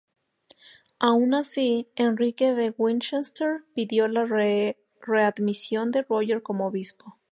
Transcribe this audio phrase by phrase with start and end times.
[0.99, 7.19] Aun así, Enrique de Winchester pidió la readmisión de Roger como obispo.